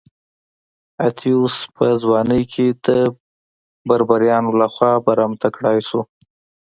اتیوس 1.05 1.55
په 1.75 1.85
ځوانۍ 2.01 2.43
کې 2.53 2.67
د 2.85 2.87
بربریانو 3.87 4.51
لخوا 4.61 4.91
برمته 5.05 5.47
کړای 5.55 5.79
شو. 5.87 6.01